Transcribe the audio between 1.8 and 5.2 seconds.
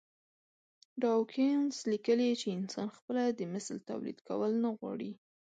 ليکلي چې انسان خپله د مثل توليد کول نه غواړي.